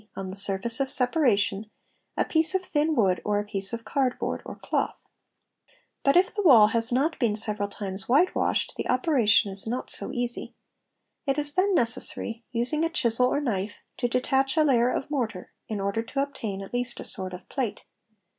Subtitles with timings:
[0.15, 1.69] on the surface of separation)
[2.17, 5.05] a piece of thin wood, or a) piece of card board or cloth.
[5.53, 9.91] | But if the wall has not been several times whitewashed the operation is not
[9.91, 10.55] so easy.
[11.27, 15.51] It is then necessary, using a chisel or knife, to detach a layer of mortar,
[15.67, 17.85] in order to obtain at least a sort of plate.